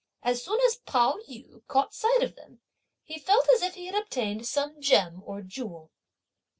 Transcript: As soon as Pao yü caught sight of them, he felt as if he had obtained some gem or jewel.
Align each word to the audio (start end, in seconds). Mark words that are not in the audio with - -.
As 0.23 0.43
soon 0.43 0.59
as 0.61 0.77
Pao 0.77 1.19
yü 1.29 1.61
caught 1.67 1.93
sight 1.93 2.23
of 2.23 2.35
them, 2.35 2.59
he 3.03 3.19
felt 3.19 3.47
as 3.53 3.61
if 3.61 3.75
he 3.75 3.85
had 3.85 3.93
obtained 3.93 4.47
some 4.47 4.81
gem 4.81 5.21
or 5.23 5.43
jewel. 5.43 5.91